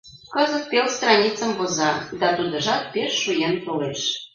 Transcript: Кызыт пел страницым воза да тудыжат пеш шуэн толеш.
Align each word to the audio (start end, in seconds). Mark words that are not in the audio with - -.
Кызыт 0.33 0.63
пел 0.71 0.87
страницым 0.97 1.51
воза 1.59 1.91
да 2.19 2.27
тудыжат 2.37 2.83
пеш 2.93 3.11
шуэн 3.21 3.53
толеш. 3.65 4.01